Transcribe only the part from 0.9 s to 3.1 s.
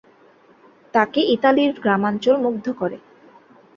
তাকে ইতালির গ্রামাঞ্চল মুগ্ধ করে।